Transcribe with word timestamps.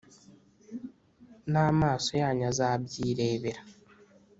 N’amaso 1.51 2.11
yanyu 2.21 2.43
azabyirebera 2.51 3.61